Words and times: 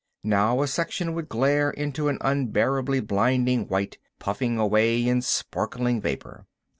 Now 0.23 0.63
a 0.63 0.67
section 0.67 1.13
would 1.13 1.29
glare 1.29 1.69
into 1.69 2.07
an 2.07 2.17
unbearably 2.21 3.01
blinding 3.01 3.67
white 3.67 3.99
puffing 4.17 4.57
away 4.57 5.07
in 5.07 5.21
sparkling 5.21 6.01
vapor. 6.01 6.47